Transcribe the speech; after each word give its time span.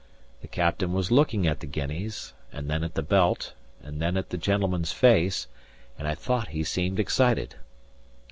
The 0.41 0.47
captain 0.47 0.93
was 0.93 1.11
looking 1.11 1.45
at 1.45 1.59
the 1.59 1.67
guineas, 1.67 2.33
and 2.51 2.67
then 2.67 2.83
at 2.83 2.95
the 2.95 3.03
belt, 3.03 3.53
and 3.83 4.01
then 4.01 4.17
at 4.17 4.31
the 4.31 4.35
gentleman's 4.39 4.91
face; 4.91 5.45
and 5.95 6.07
I 6.07 6.15
thought 6.15 6.47
he 6.47 6.63
seemed 6.63 6.99
excited. 6.99 7.57